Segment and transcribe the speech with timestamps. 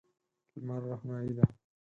[0.55, 1.45] لمر روښنايي ده.